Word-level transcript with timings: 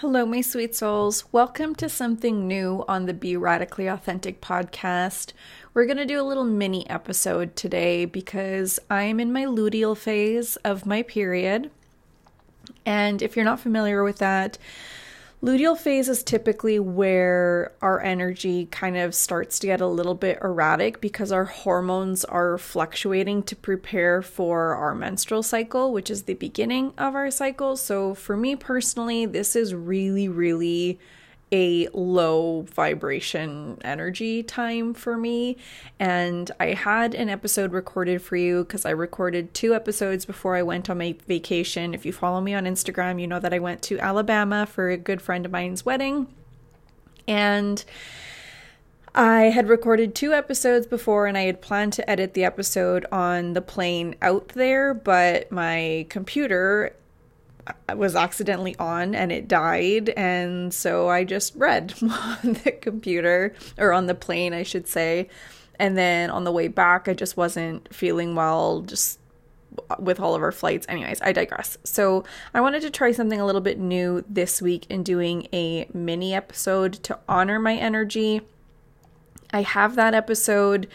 Hello, 0.00 0.24
my 0.24 0.42
sweet 0.42 0.76
souls. 0.76 1.24
Welcome 1.32 1.74
to 1.74 1.88
something 1.88 2.46
new 2.46 2.84
on 2.86 3.06
the 3.06 3.12
Be 3.12 3.36
Radically 3.36 3.88
Authentic 3.88 4.40
podcast. 4.40 5.32
We're 5.74 5.86
going 5.86 5.96
to 5.96 6.06
do 6.06 6.20
a 6.20 6.22
little 6.22 6.44
mini 6.44 6.88
episode 6.88 7.56
today 7.56 8.04
because 8.04 8.78
I'm 8.88 9.18
in 9.18 9.32
my 9.32 9.44
luteal 9.44 9.96
phase 9.96 10.54
of 10.58 10.86
my 10.86 11.02
period. 11.02 11.72
And 12.86 13.22
if 13.22 13.34
you're 13.34 13.44
not 13.44 13.58
familiar 13.58 14.04
with 14.04 14.18
that, 14.18 14.56
Luteal 15.40 15.78
phase 15.78 16.08
is 16.08 16.24
typically 16.24 16.80
where 16.80 17.72
our 17.80 18.00
energy 18.00 18.66
kind 18.72 18.96
of 18.96 19.14
starts 19.14 19.60
to 19.60 19.68
get 19.68 19.80
a 19.80 19.86
little 19.86 20.16
bit 20.16 20.36
erratic 20.42 21.00
because 21.00 21.30
our 21.30 21.44
hormones 21.44 22.24
are 22.24 22.58
fluctuating 22.58 23.44
to 23.44 23.54
prepare 23.54 24.20
for 24.20 24.74
our 24.74 24.96
menstrual 24.96 25.44
cycle, 25.44 25.92
which 25.92 26.10
is 26.10 26.24
the 26.24 26.34
beginning 26.34 26.92
of 26.98 27.14
our 27.14 27.30
cycle. 27.30 27.76
So, 27.76 28.14
for 28.14 28.36
me 28.36 28.56
personally, 28.56 29.26
this 29.26 29.54
is 29.54 29.76
really, 29.76 30.28
really 30.28 30.98
a 31.52 31.88
low 31.92 32.62
vibration 32.62 33.78
energy 33.82 34.42
time 34.42 34.94
for 34.94 35.16
me. 35.16 35.56
And 35.98 36.50
I 36.60 36.74
had 36.74 37.14
an 37.14 37.28
episode 37.28 37.72
recorded 37.72 38.22
for 38.22 38.36
you 38.36 38.64
because 38.64 38.84
I 38.84 38.90
recorded 38.90 39.54
two 39.54 39.74
episodes 39.74 40.24
before 40.24 40.56
I 40.56 40.62
went 40.62 40.90
on 40.90 40.98
my 40.98 41.14
vacation. 41.26 41.94
If 41.94 42.04
you 42.04 42.12
follow 42.12 42.40
me 42.40 42.54
on 42.54 42.64
Instagram, 42.64 43.20
you 43.20 43.26
know 43.26 43.40
that 43.40 43.54
I 43.54 43.58
went 43.58 43.82
to 43.82 43.98
Alabama 43.98 44.66
for 44.66 44.90
a 44.90 44.96
good 44.96 45.22
friend 45.22 45.46
of 45.46 45.52
mine's 45.52 45.84
wedding. 45.84 46.26
And 47.26 47.84
I 49.14 49.44
had 49.44 49.68
recorded 49.68 50.14
two 50.14 50.32
episodes 50.32 50.86
before 50.86 51.26
and 51.26 51.36
I 51.36 51.42
had 51.42 51.60
planned 51.60 51.92
to 51.94 52.08
edit 52.08 52.34
the 52.34 52.44
episode 52.44 53.04
on 53.10 53.54
the 53.54 53.60
plane 53.60 54.14
out 54.22 54.48
there, 54.50 54.94
but 54.94 55.50
my 55.50 56.06
computer 56.08 56.94
was 57.96 58.16
accidentally 58.16 58.76
on 58.78 59.14
and 59.14 59.32
it 59.32 59.48
died 59.48 60.10
and 60.10 60.72
so 60.72 61.08
I 61.08 61.24
just 61.24 61.54
read 61.56 61.94
on 62.02 62.54
the 62.64 62.72
computer 62.72 63.54
or 63.76 63.92
on 63.92 64.06
the 64.06 64.14
plane 64.14 64.52
I 64.52 64.62
should 64.62 64.86
say. 64.86 65.28
And 65.80 65.96
then 65.96 66.30
on 66.30 66.44
the 66.44 66.52
way 66.52 66.68
back 66.68 67.08
I 67.08 67.14
just 67.14 67.36
wasn't 67.36 67.92
feeling 67.94 68.34
well 68.34 68.82
just 68.82 69.18
with 69.98 70.18
all 70.18 70.34
of 70.34 70.42
our 70.42 70.52
flights. 70.52 70.86
Anyways 70.88 71.20
I 71.22 71.32
digress. 71.32 71.78
So 71.84 72.24
I 72.54 72.60
wanted 72.60 72.82
to 72.82 72.90
try 72.90 73.12
something 73.12 73.40
a 73.40 73.46
little 73.46 73.60
bit 73.60 73.78
new 73.78 74.24
this 74.28 74.60
week 74.60 74.86
in 74.88 75.02
doing 75.02 75.48
a 75.52 75.88
mini 75.92 76.34
episode 76.34 76.94
to 77.04 77.18
honor 77.28 77.58
my 77.58 77.74
energy. 77.74 78.42
I 79.52 79.62
have 79.62 79.94
that 79.96 80.14
episode 80.14 80.88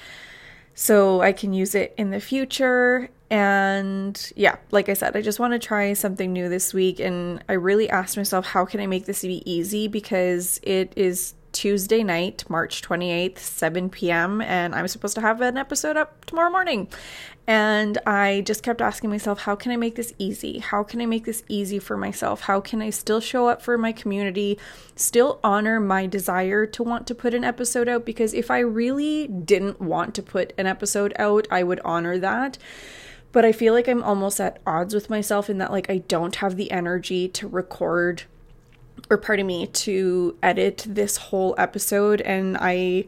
so 0.76 1.22
I 1.22 1.32
can 1.32 1.54
use 1.54 1.76
it 1.76 1.94
in 1.98 2.12
the 2.12 2.20
future 2.20 3.10
and 3.34 4.32
yeah, 4.36 4.58
like 4.70 4.90
I 4.90 4.94
said, 4.94 5.16
I 5.16 5.24
just 5.24 5.40
want 5.40 5.54
to 5.54 5.60
try 5.60 5.94
something 5.94 6.32
new 6.32 6.50
this 6.50 6.72
week. 6.72 7.00
And 7.00 7.44
I 7.50 7.54
really 7.54 7.90
asked 7.90 8.16
myself, 8.16 8.46
how 8.46 8.64
can 8.64 8.80
I 8.80 8.86
make 8.86 9.06
this 9.06 9.24
be 9.24 9.42
easy? 9.52 9.88
Because 9.88 10.60
it 10.62 10.94
is 10.96 11.34
Tuesday 11.54 12.04
night, 12.04 12.44
March 12.50 12.82
28th, 12.82 13.38
7 13.40 13.90
p.m., 13.90 14.42
and 14.42 14.76
I'm 14.76 14.88
supposed 14.90 15.16
to 15.16 15.22
have 15.22 15.40
an 15.40 15.56
episode 15.56 15.96
up 15.96 16.26
tomorrow 16.26 16.50
morning. 16.50 16.90
And 17.48 17.98
I 18.06 18.42
just 18.46 18.64
kept 18.64 18.82
asking 18.82 19.10
myself, 19.10 19.42
how 19.42 19.56
can 19.56 19.72
I 19.72 19.78
make 19.78 19.96
this 19.96 20.14
easy? 20.18 20.60
How 20.60 20.84
can 20.84 21.02
I 21.02 21.06
make 21.06 21.26
this 21.26 21.44
easy 21.48 21.80
for 21.80 21.96
myself? 21.96 22.42
How 22.42 22.60
can 22.60 22.82
I 22.82 22.90
still 22.90 23.20
show 23.20 23.48
up 23.48 23.62
for 23.62 23.78
my 23.78 23.92
community, 23.92 24.58
still 24.96 25.40
honor 25.44 25.80
my 25.80 26.06
desire 26.08 26.66
to 26.66 26.84
want 26.84 27.08
to 27.08 27.16
put 27.16 27.34
an 27.34 27.44
episode 27.44 27.88
out? 27.88 28.06
Because 28.06 28.34
if 28.34 28.50
I 28.50 28.60
really 28.60 29.28
didn't 29.28 29.80
want 29.80 30.16
to 30.16 30.24
put 30.24 30.54
an 30.58 30.66
episode 30.66 31.14
out, 31.18 31.48
I 31.50 31.64
would 31.64 31.80
honor 31.86 32.18
that 32.18 32.58
but 33.34 33.44
I 33.44 33.52
feel 33.52 33.74
like 33.74 33.90
I'm 33.90 34.04
almost 34.04 34.40
at 34.40 34.62
odds 34.66 34.94
with 34.94 35.10
myself 35.10 35.50
in 35.50 35.58
that 35.58 35.72
like 35.72 35.90
I 35.90 35.98
don't 35.98 36.36
have 36.36 36.56
the 36.56 36.72
energy 36.72 37.28
to 37.30 37.48
record 37.48 38.24
or 39.10 39.18
pardon 39.18 39.48
me 39.48 39.68
to 39.68 40.38
edit 40.42 40.86
this 40.88 41.18
whole 41.18 41.56
episode 41.58 42.22
and 42.22 42.58
I 42.60 43.06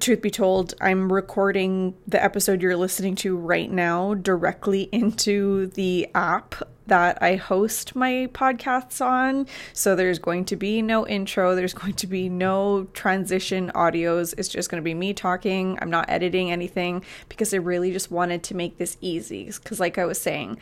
truth 0.00 0.22
be 0.22 0.30
told, 0.30 0.74
I'm 0.80 1.12
recording 1.12 1.94
the 2.06 2.22
episode 2.22 2.62
you're 2.62 2.76
listening 2.76 3.14
to 3.16 3.36
right 3.36 3.70
now 3.70 4.14
directly 4.14 4.88
into 4.92 5.68
the 5.68 6.08
app 6.14 6.54
that 6.86 7.22
I 7.22 7.36
host 7.36 7.96
my 7.96 8.28
podcasts 8.32 9.04
on. 9.04 9.46
So 9.72 9.96
there's 9.96 10.18
going 10.18 10.44
to 10.46 10.56
be 10.56 10.82
no 10.82 11.06
intro, 11.06 11.54
there's 11.54 11.74
going 11.74 11.94
to 11.94 12.06
be 12.06 12.28
no 12.28 12.84
transition 12.92 13.70
audios. 13.74 14.34
It's 14.36 14.48
just 14.48 14.70
going 14.70 14.82
to 14.82 14.84
be 14.84 14.94
me 14.94 15.14
talking. 15.14 15.78
I'm 15.80 15.90
not 15.90 16.10
editing 16.10 16.50
anything 16.50 17.04
because 17.28 17.54
I 17.54 17.58
really 17.58 17.92
just 17.92 18.10
wanted 18.10 18.42
to 18.44 18.54
make 18.54 18.76
this 18.76 18.98
easy. 19.00 19.44
Because, 19.46 19.80
like 19.80 19.96
I 19.96 20.04
was 20.04 20.20
saying, 20.20 20.58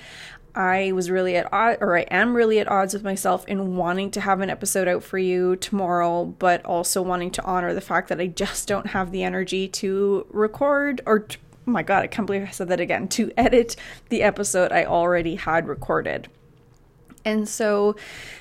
I 0.55 0.93
was 0.93 1.11
really 1.11 1.37
at 1.37 1.51
odds, 1.53 1.79
or 1.81 1.97
I 1.97 2.03
am 2.03 2.35
really 2.35 2.59
at 2.59 2.69
odds 2.69 2.93
with 2.93 3.03
myself 3.03 3.47
in 3.49 3.77
wanting 3.77 4.11
to 4.13 4.21
have 4.21 4.41
an 4.41 4.51
episode 4.51 4.87
out 4.87 5.03
for 5.03 5.19
you 5.19 5.57
tomorrow, 5.57 6.27
but 6.27 6.65
also 6.65 7.01
wanting 7.01 7.31
to 7.33 7.45
honor 7.45 7.73
the 7.73 7.81
fact 7.81 8.09
that 8.09 8.21
I 8.21 8.27
just 8.27 8.69
don't 8.69 8.89
have 8.89 9.13
the 9.13 9.23
energy 9.23 9.67
to 9.69 10.27
record 10.31 11.01
or, 11.07 11.21
to, 11.21 11.39
oh 11.67 11.71
my 11.71 11.83
God, 11.83 12.03
I 12.03 12.07
can't 12.07 12.27
believe 12.27 12.43
I 12.43 12.51
said 12.51 12.69
that 12.69 12.81
again, 12.81 13.09
to 13.09 13.33
edit 13.37 13.77
the 14.11 14.23
episode 14.23 14.73
I 14.73 14.85
already 14.85 15.37
had 15.37 15.69
recorded. 15.69 16.29
And 17.25 17.49
so 17.49 17.97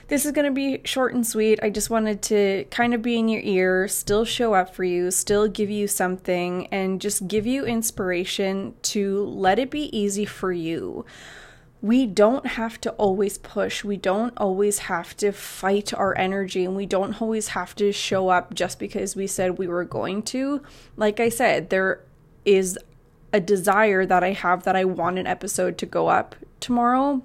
this 0.07 0.25
is 0.25 0.31
going 0.31 0.45
to 0.45 0.51
be 0.51 0.81
short 0.83 1.13
and 1.13 1.25
sweet. 1.25 1.59
I 1.61 1.69
just 1.69 1.89
wanted 1.89 2.22
to 2.23 2.66
kind 2.72 2.93
of 2.93 3.01
be 3.01 3.17
in 3.19 3.29
your 3.29 3.41
ear, 3.43 3.88
still 3.88 4.25
show 4.25 4.53
up 4.53 4.75
for 4.75 4.83
you, 4.83 5.11
still 5.11 5.47
give 5.47 5.69
you 5.69 5.88
something, 5.88 6.67
and 6.67 6.99
just 6.99 7.28
give 7.28 7.45
you 7.45 7.63
inspiration 7.63 8.73
to 8.81 9.23
let 9.25 9.59
it 9.59 9.69
be 9.69 9.95
easy 9.97 10.25
for 10.25 10.51
you 10.51 11.05
we 11.81 12.05
don't 12.05 12.45
have 12.45 12.79
to 12.81 12.91
always 12.91 13.39
push. 13.39 13.83
We 13.83 13.97
don't 13.97 14.33
always 14.37 14.79
have 14.79 15.17
to 15.17 15.31
fight 15.31 15.93
our 15.93 16.15
energy 16.17 16.63
and 16.63 16.75
we 16.75 16.85
don't 16.85 17.19
always 17.21 17.49
have 17.49 17.75
to 17.75 17.91
show 17.91 18.29
up 18.29 18.53
just 18.53 18.77
because 18.77 19.15
we 19.15 19.25
said 19.25 19.57
we 19.57 19.67
were 19.67 19.83
going 19.83 20.21
to. 20.23 20.61
Like 20.95 21.19
I 21.19 21.29
said, 21.29 21.69
there 21.71 22.03
is 22.45 22.77
a 23.33 23.39
desire 23.39 24.05
that 24.05 24.23
I 24.23 24.33
have 24.33 24.63
that 24.63 24.75
I 24.75 24.85
want 24.85 25.17
an 25.17 25.25
episode 25.25 25.77
to 25.79 25.85
go 25.87 26.07
up 26.07 26.35
tomorrow. 26.59 27.23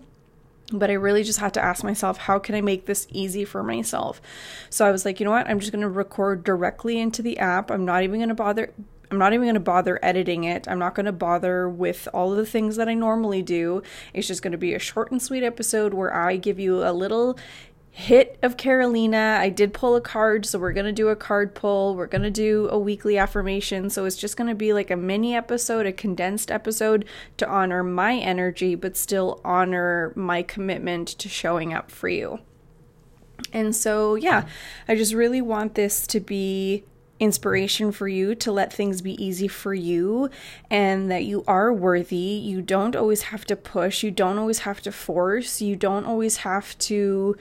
But 0.72 0.90
I 0.90 0.94
really 0.94 1.22
just 1.22 1.38
had 1.38 1.54
to 1.54 1.64
ask 1.64 1.84
myself, 1.84 2.18
how 2.18 2.40
can 2.40 2.56
I 2.56 2.60
make 2.60 2.86
this 2.86 3.06
easy 3.12 3.44
for 3.44 3.62
myself? 3.62 4.20
So 4.68 4.84
I 4.84 4.90
was 4.90 5.04
like, 5.04 5.20
you 5.20 5.24
know 5.24 5.30
what? 5.30 5.48
I'm 5.48 5.60
just 5.60 5.70
going 5.70 5.82
to 5.82 5.88
record 5.88 6.42
directly 6.42 6.98
into 6.98 7.22
the 7.22 7.38
app. 7.38 7.70
I'm 7.70 7.84
not 7.84 8.02
even 8.02 8.18
going 8.18 8.30
to 8.30 8.34
bother 8.34 8.72
I'm 9.10 9.18
not 9.18 9.32
even 9.32 9.44
going 9.44 9.54
to 9.54 9.60
bother 9.60 9.98
editing 10.02 10.44
it. 10.44 10.66
I'm 10.68 10.78
not 10.78 10.94
going 10.94 11.06
to 11.06 11.12
bother 11.12 11.68
with 11.68 12.08
all 12.12 12.32
of 12.32 12.38
the 12.38 12.46
things 12.46 12.76
that 12.76 12.88
I 12.88 12.94
normally 12.94 13.42
do. 13.42 13.82
It's 14.12 14.26
just 14.26 14.42
going 14.42 14.52
to 14.52 14.58
be 14.58 14.74
a 14.74 14.78
short 14.78 15.10
and 15.10 15.22
sweet 15.22 15.44
episode 15.44 15.94
where 15.94 16.14
I 16.14 16.36
give 16.36 16.58
you 16.58 16.84
a 16.84 16.92
little 16.92 17.38
hit 17.96 18.38
of 18.42 18.58
Carolina. 18.58 19.38
I 19.40 19.48
did 19.48 19.72
pull 19.72 19.96
a 19.96 20.02
card, 20.02 20.44
so 20.44 20.58
we're 20.58 20.74
going 20.74 20.86
to 20.86 20.92
do 20.92 21.08
a 21.08 21.16
card 21.16 21.54
pull. 21.54 21.94
We're 21.94 22.06
going 22.06 22.24
to 22.24 22.30
do 22.30 22.68
a 22.70 22.78
weekly 22.78 23.16
affirmation. 23.16 23.88
So 23.88 24.04
it's 24.04 24.16
just 24.16 24.36
going 24.36 24.50
to 24.50 24.54
be 24.54 24.74
like 24.74 24.90
a 24.90 24.96
mini 24.96 25.34
episode, 25.34 25.86
a 25.86 25.92
condensed 25.92 26.50
episode 26.50 27.06
to 27.38 27.48
honor 27.48 27.82
my 27.82 28.16
energy, 28.16 28.74
but 28.74 28.98
still 28.98 29.40
honor 29.44 30.12
my 30.14 30.42
commitment 30.42 31.08
to 31.08 31.28
showing 31.30 31.72
up 31.72 31.90
for 31.90 32.08
you. 32.08 32.40
And 33.52 33.74
so, 33.74 34.14
yeah, 34.14 34.46
I 34.88 34.94
just 34.94 35.14
really 35.14 35.40
want 35.40 35.74
this 35.74 36.06
to 36.08 36.20
be 36.20 36.84
inspiration 37.18 37.92
for 37.92 38.08
you 38.08 38.34
to 38.34 38.52
let 38.52 38.72
things 38.72 39.00
be 39.00 39.22
easy 39.22 39.48
for 39.48 39.74
you 39.74 40.28
and 40.70 41.10
that 41.10 41.24
you 41.24 41.44
are 41.46 41.72
worthy. 41.72 42.16
You 42.16 42.62
don't 42.62 42.96
always 42.96 43.22
have 43.22 43.44
to 43.46 43.56
push, 43.56 44.02
you 44.02 44.10
don't 44.10 44.38
always 44.38 44.60
have 44.60 44.80
to 44.82 44.92
force, 44.92 45.60
you 45.60 45.76
don't 45.76 46.04
always 46.04 46.38
have 46.38 46.76
to 46.78 47.36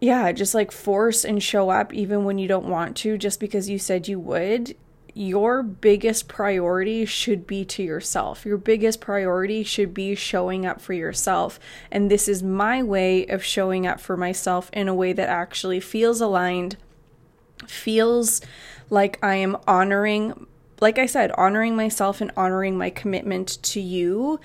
yeah, 0.00 0.32
just 0.32 0.54
like 0.54 0.72
force 0.72 1.24
and 1.24 1.42
show 1.42 1.68
up 1.68 1.92
even 1.92 2.24
when 2.24 2.38
you 2.38 2.48
don't 2.48 2.66
want 2.66 2.96
to 2.98 3.18
just 3.18 3.38
because 3.38 3.68
you 3.68 3.78
said 3.78 4.08
you 4.08 4.18
would. 4.18 4.74
Your 5.12 5.62
biggest 5.62 6.26
priority 6.26 7.04
should 7.04 7.46
be 7.46 7.64
to 7.66 7.82
yourself. 7.82 8.46
Your 8.46 8.56
biggest 8.56 9.00
priority 9.00 9.62
should 9.62 9.92
be 9.92 10.14
showing 10.14 10.64
up 10.64 10.80
for 10.80 10.94
yourself. 10.94 11.60
And 11.90 12.10
this 12.10 12.28
is 12.28 12.42
my 12.42 12.82
way 12.82 13.26
of 13.26 13.44
showing 13.44 13.86
up 13.86 14.00
for 14.00 14.16
myself 14.16 14.70
in 14.72 14.88
a 14.88 14.94
way 14.94 15.12
that 15.12 15.28
actually 15.28 15.80
feels 15.80 16.20
aligned 16.20 16.76
feels 17.66 18.40
like 18.88 19.18
I 19.22 19.36
am 19.36 19.56
honoring, 19.66 20.46
like 20.80 20.98
I 20.98 21.06
said, 21.06 21.30
honoring 21.32 21.76
myself 21.76 22.20
and 22.20 22.30
honoring 22.36 22.76
my 22.76 22.90
commitment 22.90 23.62
to 23.62 23.80
you. 23.80 24.40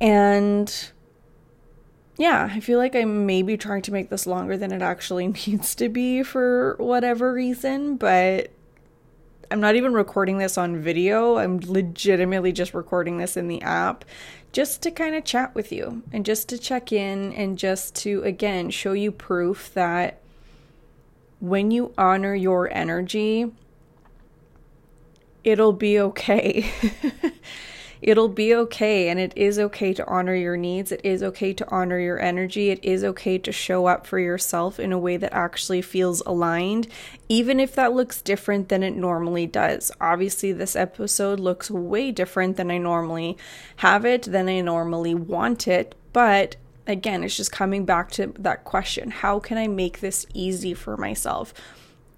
And 0.00 0.90
yeah, 2.16 2.48
I 2.52 2.60
feel 2.60 2.78
like 2.78 2.94
I 2.94 3.04
may 3.04 3.42
be 3.42 3.56
trying 3.56 3.82
to 3.82 3.92
make 3.92 4.10
this 4.10 4.26
longer 4.26 4.56
than 4.56 4.72
it 4.72 4.82
actually 4.82 5.26
needs 5.46 5.74
to 5.76 5.88
be 5.88 6.22
for 6.22 6.76
whatever 6.78 7.32
reason, 7.32 7.96
but 7.96 8.50
I'm 9.50 9.60
not 9.60 9.76
even 9.76 9.92
recording 9.92 10.38
this 10.38 10.56
on 10.56 10.78
video. 10.78 11.36
I'm 11.36 11.60
legitimately 11.60 12.52
just 12.52 12.74
recording 12.74 13.18
this 13.18 13.36
in 13.36 13.48
the 13.48 13.62
app 13.62 14.04
just 14.52 14.82
to 14.82 14.90
kind 14.90 15.14
of 15.14 15.24
chat 15.24 15.54
with 15.54 15.72
you 15.72 16.02
and 16.12 16.24
just 16.24 16.48
to 16.48 16.58
check 16.58 16.92
in 16.92 17.32
and 17.32 17.58
just 17.58 17.94
to, 17.96 18.22
again, 18.22 18.70
show 18.70 18.92
you 18.92 19.10
proof 19.10 19.72
that 19.74 20.20
when 21.40 21.70
you 21.70 21.92
honor 21.98 22.34
your 22.34 22.72
energy, 22.72 23.52
it'll 25.42 25.72
be 25.72 25.98
okay. 25.98 26.70
It'll 28.04 28.28
be 28.28 28.54
okay. 28.54 29.08
And 29.08 29.18
it 29.18 29.32
is 29.34 29.58
okay 29.58 29.94
to 29.94 30.06
honor 30.06 30.34
your 30.34 30.58
needs. 30.58 30.92
It 30.92 31.00
is 31.02 31.22
okay 31.22 31.54
to 31.54 31.66
honor 31.70 31.98
your 31.98 32.20
energy. 32.20 32.68
It 32.68 32.84
is 32.84 33.02
okay 33.02 33.38
to 33.38 33.50
show 33.50 33.86
up 33.86 34.06
for 34.06 34.18
yourself 34.18 34.78
in 34.78 34.92
a 34.92 34.98
way 34.98 35.16
that 35.16 35.32
actually 35.32 35.80
feels 35.80 36.20
aligned, 36.26 36.86
even 37.30 37.58
if 37.58 37.74
that 37.76 37.94
looks 37.94 38.20
different 38.20 38.68
than 38.68 38.82
it 38.82 38.94
normally 38.94 39.46
does. 39.46 39.90
Obviously, 40.02 40.52
this 40.52 40.76
episode 40.76 41.40
looks 41.40 41.70
way 41.70 42.10
different 42.10 42.58
than 42.58 42.70
I 42.70 42.76
normally 42.76 43.38
have 43.76 44.04
it, 44.04 44.24
than 44.24 44.50
I 44.50 44.60
normally 44.60 45.14
want 45.14 45.66
it. 45.66 45.94
But 46.12 46.56
again, 46.86 47.24
it's 47.24 47.36
just 47.36 47.52
coming 47.52 47.84
back 47.84 48.10
to 48.12 48.32
that 48.38 48.64
question 48.64 49.10
how 49.10 49.38
can 49.38 49.58
I 49.58 49.68
make 49.68 50.00
this 50.00 50.26
easy 50.34 50.74
for 50.74 50.96
myself? 50.96 51.54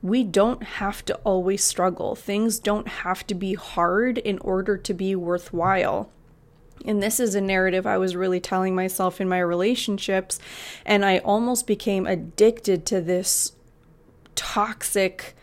We 0.03 0.25
don't 0.25 0.63
have 0.63 1.05
to 1.07 1.15
always 1.25 1.65
struggle. 1.65 2.15
Things 2.15 2.59
don't 2.59 2.89
have 2.89 3.27
to 3.29 3.35
be 3.35 3.55
hard 3.55 4.19
in 4.19 4.39
order 4.39 4.77
to 4.77 4.95
be 4.95 5.17
worthwhile. 5.17 6.11
And 6.85 7.03
this 7.03 7.19
is 7.19 7.35
a 7.35 7.41
narrative 7.41 7.87
I 7.87 7.99
was 7.99 8.15
really 8.15 8.39
telling 8.39 8.75
myself 8.75 9.21
in 9.21 9.29
my 9.29 9.41
relationships. 9.41 10.39
And 10.85 11.05
I 11.05 11.19
almost 11.19 11.67
became 11.67 12.07
addicted 12.07 12.85
to 12.87 13.01
this 13.01 13.53
toxic 14.35 15.36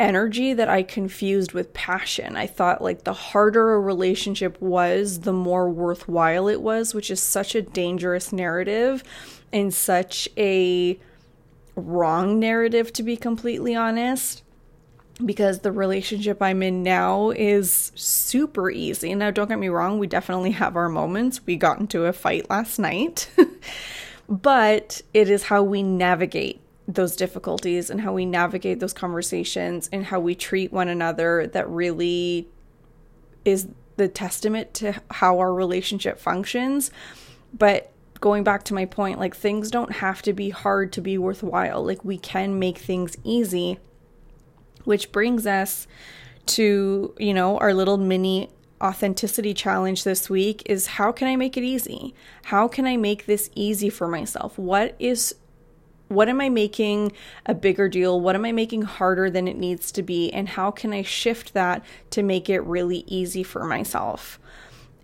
energy 0.00 0.52
that 0.54 0.68
I 0.68 0.82
confused 0.82 1.52
with 1.52 1.72
passion. 1.72 2.36
I 2.36 2.46
thought 2.46 2.82
like 2.82 3.04
the 3.04 3.12
harder 3.12 3.74
a 3.74 3.80
relationship 3.80 4.60
was, 4.60 5.20
the 5.20 5.32
more 5.32 5.68
worthwhile 5.68 6.48
it 6.48 6.60
was, 6.60 6.94
which 6.94 7.10
is 7.10 7.22
such 7.22 7.54
a 7.54 7.62
dangerous 7.62 8.32
narrative 8.32 9.04
and 9.52 9.72
such 9.72 10.28
a 10.36 10.98
wrong 11.76 12.38
narrative 12.38 12.92
to 12.94 13.02
be 13.02 13.16
completely 13.16 13.74
honest. 13.74 14.42
Because 15.24 15.60
the 15.60 15.70
relationship 15.70 16.42
I'm 16.42 16.60
in 16.60 16.82
now 16.82 17.30
is 17.30 17.92
super 17.94 18.68
easy. 18.68 19.14
Now, 19.14 19.30
don't 19.30 19.48
get 19.48 19.60
me 19.60 19.68
wrong, 19.68 20.00
we 20.00 20.08
definitely 20.08 20.50
have 20.50 20.74
our 20.74 20.88
moments. 20.88 21.40
We 21.46 21.54
got 21.54 21.78
into 21.78 22.06
a 22.06 22.12
fight 22.12 22.50
last 22.50 22.80
night, 22.80 23.30
but 24.28 25.02
it 25.14 25.30
is 25.30 25.44
how 25.44 25.62
we 25.62 25.84
navigate 25.84 26.63
those 26.86 27.16
difficulties 27.16 27.88
and 27.90 28.00
how 28.00 28.12
we 28.12 28.26
navigate 28.26 28.80
those 28.80 28.92
conversations 28.92 29.88
and 29.92 30.06
how 30.06 30.20
we 30.20 30.34
treat 30.34 30.72
one 30.72 30.88
another 30.88 31.46
that 31.46 31.68
really 31.68 32.48
is 33.44 33.68
the 33.96 34.08
testament 34.08 34.74
to 34.74 35.00
how 35.10 35.38
our 35.38 35.52
relationship 35.52 36.18
functions. 36.18 36.90
But 37.56 37.90
going 38.20 38.44
back 38.44 38.64
to 38.64 38.74
my 38.74 38.84
point, 38.84 39.18
like 39.18 39.34
things 39.34 39.70
don't 39.70 39.92
have 39.92 40.22
to 40.22 40.32
be 40.32 40.50
hard 40.50 40.92
to 40.92 41.00
be 41.00 41.16
worthwhile. 41.16 41.84
Like 41.84 42.04
we 42.04 42.18
can 42.18 42.58
make 42.58 42.78
things 42.78 43.16
easy, 43.24 43.78
which 44.84 45.12
brings 45.12 45.46
us 45.46 45.86
to, 46.46 47.14
you 47.18 47.32
know, 47.32 47.58
our 47.58 47.72
little 47.72 47.96
mini 47.96 48.50
authenticity 48.82 49.54
challenge 49.54 50.04
this 50.04 50.28
week 50.28 50.62
is 50.66 50.86
how 50.86 51.12
can 51.12 51.28
I 51.28 51.36
make 51.36 51.56
it 51.56 51.62
easy? 51.62 52.14
How 52.44 52.68
can 52.68 52.86
I 52.86 52.96
make 52.96 53.26
this 53.26 53.48
easy 53.54 53.88
for 53.88 54.08
myself? 54.08 54.58
What 54.58 54.94
is 54.98 55.34
what 56.14 56.28
am 56.28 56.40
I 56.40 56.48
making 56.48 57.12
a 57.46 57.54
bigger 57.54 57.88
deal? 57.88 58.20
What 58.20 58.34
am 58.34 58.44
I 58.44 58.52
making 58.52 58.82
harder 58.82 59.30
than 59.30 59.48
it 59.48 59.56
needs 59.56 59.92
to 59.92 60.02
be? 60.02 60.32
And 60.32 60.48
how 60.48 60.70
can 60.70 60.92
I 60.92 61.02
shift 61.02 61.54
that 61.54 61.84
to 62.10 62.22
make 62.22 62.48
it 62.48 62.60
really 62.60 63.04
easy 63.06 63.42
for 63.42 63.64
myself? 63.64 64.38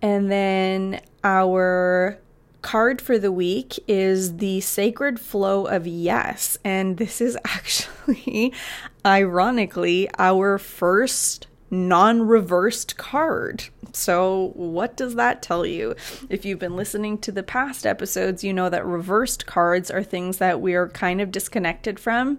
And 0.03 0.31
then 0.31 1.01
our 1.23 2.19
card 2.63 3.01
for 3.01 3.19
the 3.19 3.33
week 3.33 3.79
is 3.89 4.37
the 4.37 4.61
sacred 4.61 5.19
flow 5.19 5.67
of 5.67 5.87
yes. 5.87 6.59
And 6.65 6.97
this 6.97 7.21
is 7.21 7.37
actually, 7.45 8.53
ironically, 9.05 10.09
our 10.19 10.59
first 10.59 11.47
non 11.71 12.23
reversed 12.23 12.97
card. 12.97 13.65
So, 13.93 14.53
what 14.55 14.97
does 14.97 15.15
that 15.15 15.43
tell 15.43 15.65
you? 15.65 15.95
If 16.29 16.45
you've 16.45 16.59
been 16.59 16.77
listening 16.77 17.19
to 17.19 17.33
the 17.33 17.43
past 17.43 17.87
episodes, 17.87 18.45
you 18.45 18.53
know 18.53 18.69
that 18.69 18.85
reversed 18.87 19.47
cards 19.47 19.91
are 19.91 20.03
things 20.03 20.39
that 20.39 20.61
we 20.61 20.75
are 20.75 20.89
kind 20.89 21.21
of 21.21 21.31
disconnected 21.31 21.99
from 21.99 22.39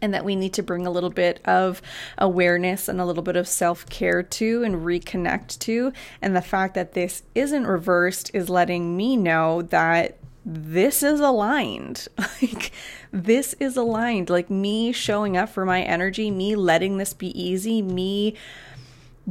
and 0.00 0.12
that 0.12 0.24
we 0.24 0.36
need 0.36 0.52
to 0.54 0.62
bring 0.62 0.86
a 0.86 0.90
little 0.90 1.10
bit 1.10 1.40
of 1.44 1.80
awareness 2.18 2.88
and 2.88 3.00
a 3.00 3.06
little 3.06 3.22
bit 3.22 3.36
of 3.36 3.46
self 3.46 3.88
care 3.88 4.22
to 4.22 4.62
and 4.64 4.76
reconnect 4.76 5.58
to. 5.60 5.92
And 6.20 6.34
the 6.34 6.42
fact 6.42 6.74
that 6.74 6.94
this 6.94 7.22
isn't 7.34 7.66
reversed 7.66 8.30
is 8.34 8.50
letting 8.50 8.96
me 8.96 9.16
know 9.16 9.62
that 9.62 10.18
this 10.44 11.02
is 11.02 11.20
aligned. 11.20 12.08
Like, 12.42 12.72
this 13.12 13.54
is 13.60 13.76
aligned. 13.76 14.28
Like, 14.28 14.50
me 14.50 14.90
showing 14.90 15.36
up 15.36 15.48
for 15.48 15.64
my 15.64 15.82
energy, 15.82 16.28
me 16.30 16.56
letting 16.56 16.96
this 16.96 17.14
be 17.14 17.40
easy, 17.40 17.82
me 17.82 18.34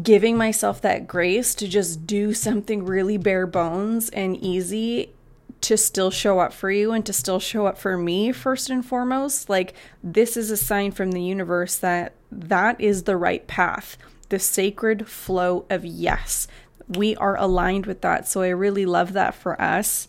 giving 0.01 0.37
myself 0.37 0.79
that 0.81 1.07
grace 1.07 1.53
to 1.55 1.67
just 1.67 2.07
do 2.07 2.33
something 2.33 2.85
really 2.85 3.17
bare 3.17 3.45
bones 3.45 4.09
and 4.09 4.37
easy 4.37 5.11
to 5.61 5.77
still 5.77 6.09
show 6.09 6.39
up 6.39 6.53
for 6.53 6.71
you 6.71 6.91
and 6.91 7.05
to 7.05 7.13
still 7.13 7.39
show 7.39 7.67
up 7.67 7.77
for 7.77 7.97
me 7.97 8.31
first 8.31 8.69
and 8.69 8.85
foremost 8.85 9.49
like 9.49 9.73
this 10.03 10.35
is 10.35 10.49
a 10.49 10.57
sign 10.57 10.91
from 10.91 11.11
the 11.11 11.21
universe 11.21 11.77
that 11.77 12.13
that 12.31 12.79
is 12.79 13.03
the 13.03 13.17
right 13.17 13.45
path 13.47 13.97
the 14.29 14.39
sacred 14.39 15.07
flow 15.07 15.65
of 15.69 15.85
yes 15.85 16.47
we 16.87 17.15
are 17.17 17.37
aligned 17.37 17.85
with 17.85 18.01
that 18.01 18.27
so 18.27 18.41
i 18.41 18.49
really 18.49 18.85
love 18.85 19.13
that 19.13 19.35
for 19.35 19.61
us 19.61 20.07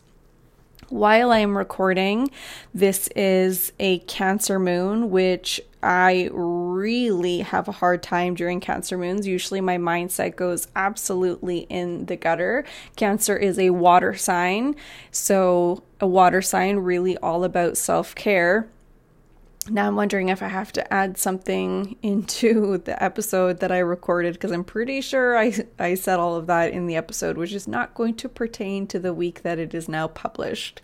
while 0.92 1.32
I'm 1.32 1.56
recording, 1.56 2.30
this 2.74 3.08
is 3.16 3.72
a 3.80 4.00
Cancer 4.00 4.58
moon, 4.58 5.10
which 5.10 5.58
I 5.82 6.28
really 6.30 7.38
have 7.38 7.66
a 7.66 7.72
hard 7.72 8.02
time 8.02 8.34
during 8.34 8.60
Cancer 8.60 8.98
moons. 8.98 9.26
Usually, 9.26 9.62
my 9.62 9.78
mindset 9.78 10.36
goes 10.36 10.68
absolutely 10.76 11.60
in 11.70 12.04
the 12.06 12.16
gutter. 12.16 12.66
Cancer 12.94 13.34
is 13.34 13.58
a 13.58 13.70
water 13.70 14.14
sign, 14.14 14.76
so 15.10 15.82
a 15.98 16.06
water 16.06 16.42
sign 16.42 16.76
really 16.76 17.16
all 17.16 17.42
about 17.42 17.78
self 17.78 18.14
care. 18.14 18.68
Now 19.70 19.86
I'm 19.86 19.94
wondering 19.94 20.28
if 20.28 20.42
I 20.42 20.48
have 20.48 20.72
to 20.72 20.92
add 20.92 21.16
something 21.16 21.96
into 22.02 22.78
the 22.78 23.00
episode 23.02 23.60
that 23.60 23.70
I 23.70 23.78
recorded 23.78 24.34
because 24.34 24.50
I'm 24.50 24.64
pretty 24.64 25.00
sure 25.00 25.38
I 25.38 25.52
I 25.78 25.94
said 25.94 26.18
all 26.18 26.36
of 26.36 26.46
that 26.48 26.72
in 26.72 26.86
the 26.86 26.96
episode, 26.96 27.36
which 27.36 27.52
is 27.52 27.68
not 27.68 27.94
going 27.94 28.14
to 28.16 28.28
pertain 28.28 28.86
to 28.88 28.98
the 28.98 29.14
week 29.14 29.42
that 29.42 29.58
it 29.58 29.72
is 29.72 29.88
now 29.88 30.08
published. 30.08 30.80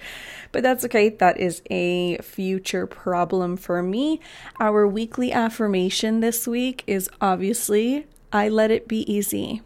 But 0.53 0.63
that's 0.63 0.85
okay. 0.85 1.09
That 1.09 1.39
is 1.39 1.63
a 1.71 2.19
future 2.19 2.87
problem 2.87 3.57
for 3.57 3.83
me. 3.83 4.21
Our 4.61 4.87
weekly 4.87 5.33
affirmation 5.33 6.21
this 6.21 6.47
week 6.47 6.85
is 6.87 7.11
obviously 7.21 8.07
I 8.33 8.49
let 8.49 8.71
it 8.71 8.87
be 8.87 9.11
easy. 9.13 9.63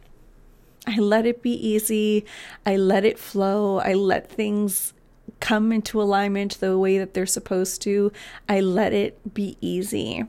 I 0.87 0.97
let 0.97 1.27
it 1.27 1.43
be 1.43 1.53
easy. 1.53 2.25
I 2.67 2.77
let 2.77 3.05
it 3.05 3.19
flow. 3.19 3.79
I 3.79 3.95
let 3.95 4.31
things 4.31 4.95
come 5.43 5.73
into 5.73 6.01
alignment 6.01 6.59
the 6.61 6.79
way 6.79 6.97
that 6.99 7.13
they're 7.13 7.27
supposed 7.27 7.83
to. 7.83 8.13
I 8.49 8.61
let 8.61 8.93
it 8.93 9.35
be 9.35 9.59
easy. 9.61 10.25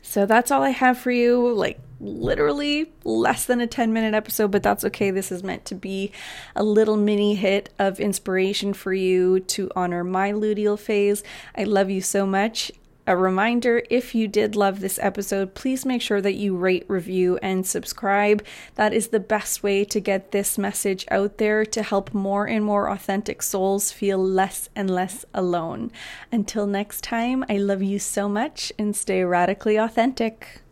So 0.00 0.24
that's 0.24 0.50
all 0.50 0.62
I 0.62 0.70
have 0.70 0.96
for 0.96 1.10
you. 1.10 1.52
Like, 1.52 1.80
literally 2.00 2.90
less 3.04 3.44
than 3.44 3.60
a 3.60 3.66
10 3.66 3.92
minute 3.92 4.14
episode, 4.14 4.52
but 4.52 4.62
that's 4.62 4.84
okay. 4.84 5.10
This 5.10 5.30
is 5.30 5.42
meant 5.42 5.64
to 5.66 5.74
be 5.74 6.12
a 6.56 6.62
little 6.62 6.96
mini 6.96 7.34
hit 7.34 7.68
of 7.78 8.00
inspiration 8.00 8.72
for 8.72 8.94
you 8.94 9.40
to 9.40 9.70
honor 9.76 10.02
my 10.04 10.32
luteal 10.32 10.78
phase. 10.78 11.22
I 11.56 11.64
love 11.64 11.90
you 11.90 12.00
so 12.00 12.24
much. 12.24 12.72
A 13.10 13.16
reminder 13.16 13.82
if 13.90 14.14
you 14.14 14.28
did 14.28 14.54
love 14.54 14.78
this 14.78 14.96
episode, 15.02 15.56
please 15.56 15.84
make 15.84 16.00
sure 16.00 16.20
that 16.20 16.36
you 16.36 16.56
rate, 16.56 16.84
review, 16.86 17.40
and 17.42 17.66
subscribe. 17.66 18.44
That 18.76 18.94
is 18.94 19.08
the 19.08 19.18
best 19.18 19.64
way 19.64 19.84
to 19.86 19.98
get 19.98 20.30
this 20.30 20.56
message 20.56 21.04
out 21.10 21.38
there 21.38 21.64
to 21.64 21.82
help 21.82 22.14
more 22.14 22.46
and 22.46 22.64
more 22.64 22.88
authentic 22.88 23.42
souls 23.42 23.90
feel 23.90 24.16
less 24.16 24.68
and 24.76 24.88
less 24.88 25.24
alone. 25.34 25.90
Until 26.30 26.68
next 26.68 27.02
time, 27.02 27.44
I 27.48 27.56
love 27.56 27.82
you 27.82 27.98
so 27.98 28.28
much 28.28 28.72
and 28.78 28.94
stay 28.94 29.24
radically 29.24 29.74
authentic. 29.74 30.62